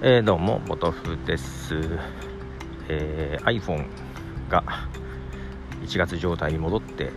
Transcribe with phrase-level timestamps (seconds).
[0.00, 1.74] えー、どうも、ボトフです、
[2.88, 3.84] えー、iPhone
[4.48, 4.62] が
[5.82, 7.10] 1月状態に戻って、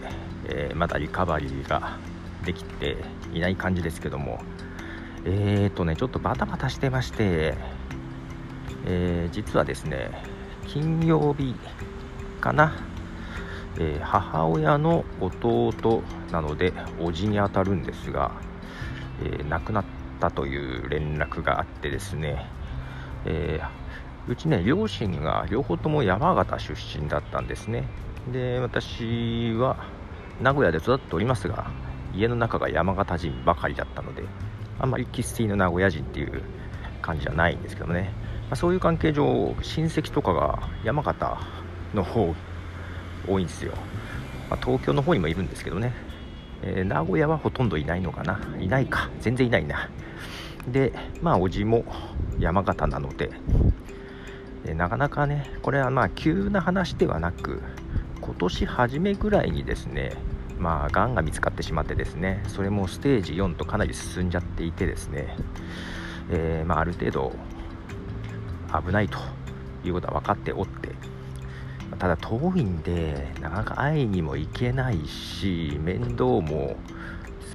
[0.45, 1.99] えー、まだリカバリーが
[2.43, 2.97] できて
[3.35, 4.41] いない感じですけども、
[5.25, 7.53] えーとね、ちょっとバタバタしてまして、
[8.87, 10.09] えー、実はですね、
[10.65, 11.53] 金曜日
[12.39, 12.73] かな、
[13.77, 16.01] え、母親の弟
[16.31, 18.31] なので、叔父にあたるんですが、
[19.23, 19.85] え、亡くなっ
[20.19, 22.49] たという連絡があってですね、
[23.25, 27.83] えー、うちね両親が両方とも山形出身だったんですね。
[28.31, 29.77] で私は
[30.41, 31.71] 名古屋で育っておりますが
[32.13, 34.23] 家の中が山形人ばかりだったので
[34.79, 36.43] あんまり生粋の名古屋人っていう
[37.01, 38.13] 感じじゃないんですけどね、
[38.49, 41.39] まあ、そういう関係上親戚とかが山形
[41.93, 42.35] の方
[43.27, 43.73] 多いんですよ、
[44.49, 45.93] まあ、東京の方にもいるんですけどね、
[46.63, 48.39] えー、名古屋はほとんどいないのかな。
[48.59, 49.09] いないか。
[49.19, 49.89] 全然いないな。
[50.67, 51.85] でまあ叔父も
[52.39, 53.31] 山形なので
[54.65, 57.61] でなかなかねこれはまあ急な話ではなく
[58.21, 60.13] 今年初めぐらいにですね
[60.59, 65.35] まあがんが見つかってしまってですねそれもステージ4とかなり進んじゃっていてですね、
[66.29, 67.33] えー、まあ、ある程度
[68.85, 69.17] 危ないと
[69.83, 70.89] いうことは分かっておって
[71.97, 76.77] ただ遠いんでなかなか会いにも行けないし面倒も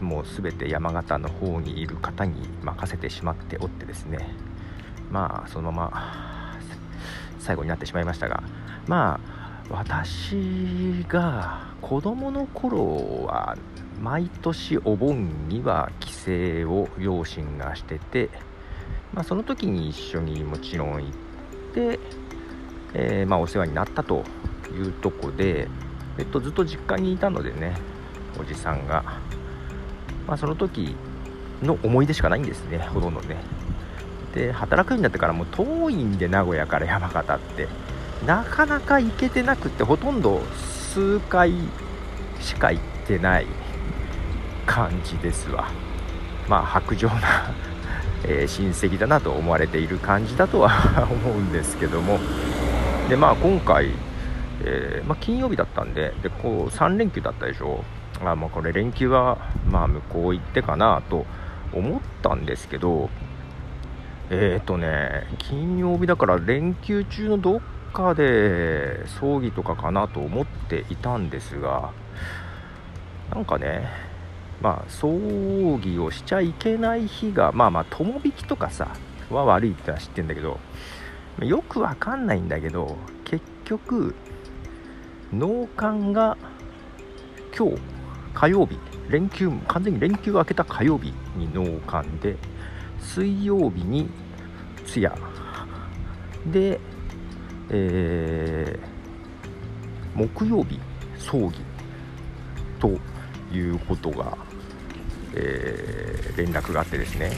[0.03, 4.29] もう全て山形の方にいる方に任せてしまっておってですね。
[5.11, 6.59] まあそのまま
[7.39, 8.43] 最後になってしまいましたが
[8.87, 13.57] まあ私が子供の頃は
[14.01, 16.13] 毎年お盆には帰
[16.65, 18.31] 省を両親がしてて、
[19.13, 21.11] まあ、その時に一緒にもちろん行っ
[21.75, 21.99] て、
[22.95, 24.25] えー、まあ、お世話になったと
[24.73, 25.69] いうとこで、
[26.19, 27.75] えっと、ずっと実家にいたのでね
[28.39, 29.03] おじさんが、
[30.27, 30.97] まあ、その時
[31.63, 33.37] の思い出しかないんですねほとんどね。
[34.35, 37.69] で働くようになってからもう遠いんで名古屋から山形って。
[38.27, 40.41] なかなか行けてなくてほとんど
[40.95, 41.53] 数回
[42.41, 43.47] しか行ってない
[44.65, 45.69] 感じですわ。
[46.49, 47.55] まあ薄情な
[48.25, 52.19] え、親戚だなと思われている感じだとは 思うんですけども。
[53.09, 53.91] でまあ今回、
[54.65, 57.85] えー、まあ、金曜日だったんででこう3連休だったでしょ。
[58.25, 59.39] あまあこれ連休は
[59.71, 61.27] まあ向こう行ってかなと
[61.73, 63.11] 思ったんですけど
[64.29, 67.61] えっ、ー、とね、金曜日だから連休中のどっ
[67.93, 71.93] かで葬儀とかかなと思っていたんですが、
[73.33, 73.89] なんかね、
[74.61, 78.97] まあ、葬儀をしちゃいけない日が、まあまあ、友引きとかさ、
[79.31, 80.59] は悪いってのは知ってんだけど、
[81.41, 84.17] よくわかんないんだけど、結局、
[85.33, 86.37] 納棺が
[87.57, 87.96] 今日、
[88.37, 92.37] 火曜日、連休、完全に連休が明けた火曜日に納棺で、
[93.01, 94.11] 水曜日に
[94.85, 95.17] 通夜。
[96.53, 96.79] で、
[97.71, 100.79] えー、木曜日
[101.17, 101.65] 葬儀。
[102.79, 102.91] と
[103.51, 104.37] いうことが、
[105.35, 107.31] えー、連絡があってですね。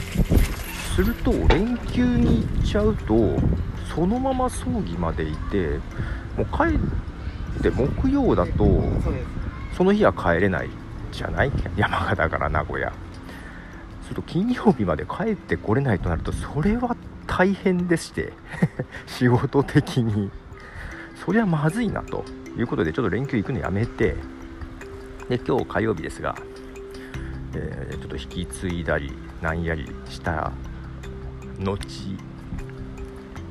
[0.95, 3.15] すると連休に行っちゃうと
[3.95, 5.79] そのまま葬儀までいて
[6.35, 6.75] もう帰
[7.57, 8.83] って木曜だと
[9.77, 10.69] その日は帰れない
[11.11, 11.51] じゃない？
[11.75, 12.91] 山形から名古屋。
[14.03, 16.95] すると金曜日まで帰ってこれないとなるとそれは
[17.27, 18.33] 大変でして。
[19.05, 20.31] 仕事的に。
[21.25, 22.23] そりゃまずいなと
[22.57, 24.15] いうことでちょっと連休行くのやめて。
[25.29, 26.35] で今日火曜日ですが、
[27.53, 30.51] えー、ちょっと引き継いだりなんやりした
[31.59, 31.77] 後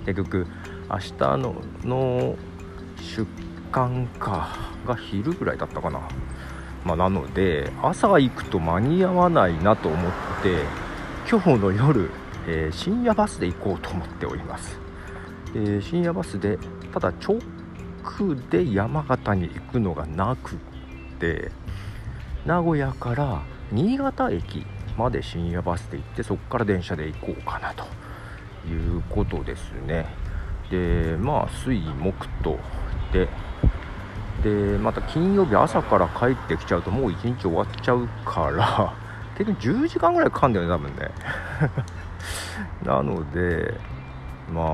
[0.05, 0.47] 結局
[0.91, 2.37] 明日のの
[2.97, 3.25] 出
[3.71, 4.49] 棺か
[4.87, 6.01] が昼ぐらいだったかな。
[6.85, 10.13] まあ、なので朝行くと間に合わないなと思っ
[10.43, 10.63] て
[11.31, 12.11] 今日の夜、
[12.47, 14.79] えー、深夜バスで行こうと思っております、
[15.55, 16.59] えー、深夜バスで
[16.93, 17.39] ただ直
[18.51, 20.59] で山形に行くのがなくっ
[21.19, 21.51] て
[22.47, 24.65] 名古屋から新潟駅
[24.97, 27.85] まで深夜バスで行ってそこから電車で行こうかなと
[28.67, 30.07] いうことですね。
[30.71, 32.59] でまあ水木と
[33.13, 33.29] で
[34.43, 38.95] でまた金曜日朝から帰ってきちゃうともう一日終わっちゃうから
[39.37, 41.11] 結局10時間ぐらいかかるんだよね多分ね。
[42.85, 43.75] なので
[44.53, 44.65] まあ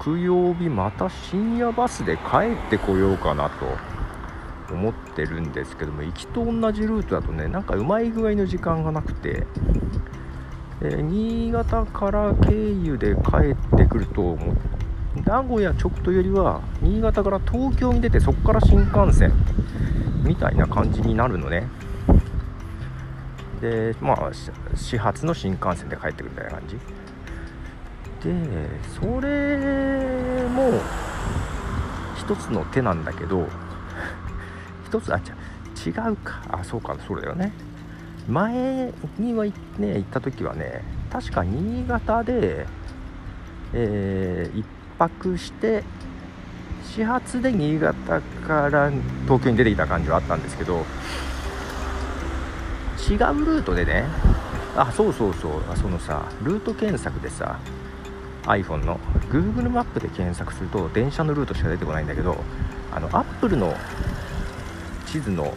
[0.00, 3.66] 木曜日また深夜バスで帰ってこようかなと
[4.72, 9.46] 思ってるんですけども行きと同じルートだとねなんかうまい具合の時間がなくて、
[10.80, 14.73] え、新潟から経由で帰ってくると思って
[15.22, 19.32] 名古屋直というよりは新潟から東京に出てそこから新幹線
[20.24, 21.68] みたいな感じになるのね。
[23.60, 24.30] でまあ
[24.74, 26.76] 始発の新幹線で帰ってくるみたいな感じ。
[28.24, 28.68] で
[29.00, 30.72] それも
[32.16, 33.46] 一つの手なんだけど
[34.86, 35.18] 一つあ
[35.86, 36.42] 違うか。
[36.50, 37.52] あそうかそうだよね。
[38.28, 40.82] 前にはね行った時はね
[41.12, 42.66] 確か新潟で、
[43.74, 44.64] えー、1
[44.98, 45.82] 泊して
[46.84, 48.90] 始発で新潟から
[49.24, 50.84] 東京に出てきた感じはあったんですけど
[53.08, 54.04] 違うルートでね
[54.76, 57.58] あそうそうそうそのさルート検索でさ
[58.44, 58.98] iPhone の
[59.30, 62.36] Google マップで検索すると電車のルートしか出てこないんだけど
[62.92, 63.74] あの Apple の
[65.06, 65.54] 地図の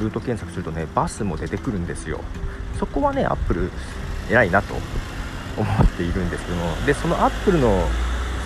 [0.00, 2.20] ルート検索するとねバスも出てくるんですよ。
[2.78, 3.70] そこはね Apple
[4.30, 7.86] 偉いなと思っているんですけどもでその Apple の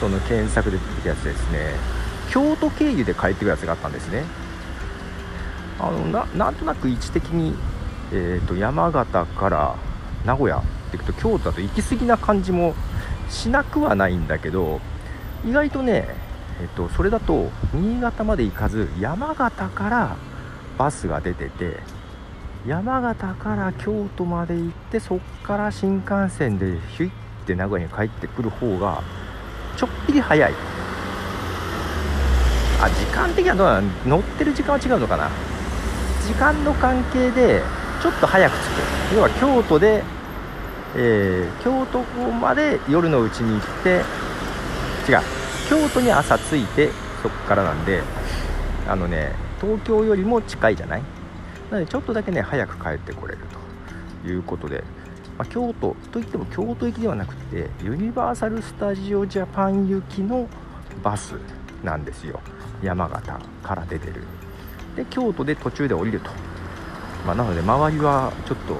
[0.00, 1.74] その検索で出てきたやつですね。
[2.30, 4.24] 京都経由で帰ってくるやつがあったんですね。
[5.78, 7.54] あのななんとなく位置的に、
[8.12, 9.76] えーと、山形から
[10.24, 12.74] 名古屋っていくと京都だと行き過ぎな感じも
[13.28, 14.80] しなくはないんだけど
[15.44, 16.08] 意外とね、
[16.60, 20.16] えーと、それだと新潟まで行かず山形から
[20.78, 21.78] バスが出てて
[22.66, 27.12] 山形から京都まで行ってそっから新幹線でヒュイっ
[27.46, 29.02] て名古屋に帰ってくる方が
[29.76, 30.52] ちょっぴり早い。
[32.80, 33.88] あ時間的にはどうなの？
[34.06, 35.30] 乗ってる時間は違うのかな？
[36.26, 37.62] 時間の関係で
[38.02, 38.58] ちょっと早く着
[39.12, 39.16] く。
[39.16, 40.02] 要は京都で、
[40.96, 42.00] えー、京都
[42.32, 44.02] まで夜のうちに行って
[45.10, 45.20] 違う。
[45.68, 46.90] 京都に朝着いて
[47.22, 48.02] そこからなんで
[48.88, 51.02] あのね東京よりも近いじゃない？
[51.70, 53.40] なのでちょっとだけね早く帰ってこれる
[54.22, 54.84] ということで、
[55.38, 60.48] まあ、京都といっても京都行きではなくてユニバーサル・スタジオ・ジャパン行きの
[61.02, 61.34] バス
[61.84, 62.40] なんですよ。
[62.82, 64.22] 山形から出てる。
[64.96, 66.30] で京都で途中で降りると、
[67.26, 68.74] まあ、なので周りはちょっと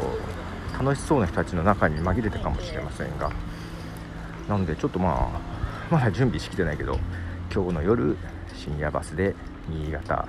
[0.82, 3.30] 楽しそうな人たちの中に紛れてかもしれませんが。
[4.48, 5.40] なのでちょっとまあ
[5.90, 6.98] まだ準備しきてないけど
[7.52, 8.16] 今日の夜
[8.54, 9.34] 深夜バスで
[9.68, 10.28] 新潟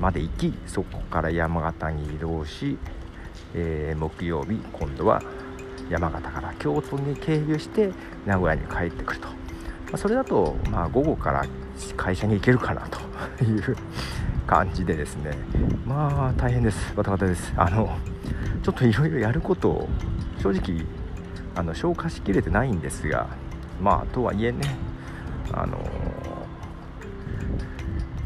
[0.00, 2.78] まで行きそこから山形に移動し、
[3.54, 5.22] えー、木曜日今度は
[5.90, 7.92] 山形から京都に経由して
[8.26, 9.34] 名古屋に帰ってくると、ま
[9.94, 11.44] あ、それだとまあ午後から
[11.96, 13.76] 会社に行けるかなという
[14.46, 15.36] 感じでですね。
[15.86, 16.94] まあ大変です。
[16.94, 17.52] バタバタです。
[17.56, 17.96] あの
[18.62, 19.88] ちょっといろいろやることを
[20.40, 20.86] 正直
[21.54, 23.28] あの消化しきれてないんですが
[23.80, 24.60] まあとはいえね
[25.52, 25.78] あの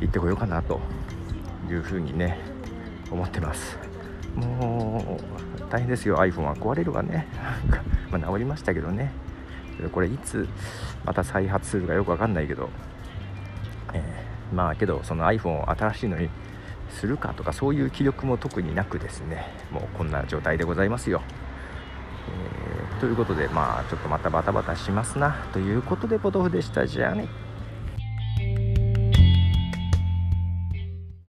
[0.00, 0.80] 行ってこようかなと
[1.70, 2.38] いうふうにね
[3.10, 3.78] 思ってます。
[4.36, 5.18] も
[5.58, 6.16] う大変ですよ。
[6.18, 7.26] iPhone は壊れるわね。
[8.10, 9.10] ま、治りましたけどね。
[9.92, 10.48] これいつ
[11.04, 12.70] また再発するかよくわかんないけど、
[13.92, 16.30] えー、まあけどその iPhone を新しいのに
[16.90, 19.46] するかとかそういう気力も特になくですね。
[19.70, 21.20] もうこんな状態でございますよ、
[22.28, 25.46] えー、ということでまあちょっとまたバタバタしますな。
[25.52, 26.86] ということでポトフでした。
[26.86, 27.45] じゃあね。